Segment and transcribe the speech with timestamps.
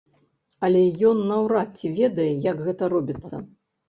[0.67, 0.79] Але
[1.09, 3.43] ён наўрад ці ведае, як гэта робіцца.